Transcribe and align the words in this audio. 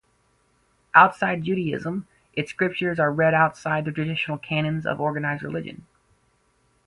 Outside 0.95 1.43
Judaism, 1.43 2.07
its 2.33 2.49
scriptures 2.49 2.99
are 2.99 3.11
read 3.13 3.35
outside 3.35 3.85
the 3.85 3.91
traditional 3.91 4.39
canons 4.39 4.83
of 4.87 4.99
organised 4.99 5.43
religion. 5.43 5.85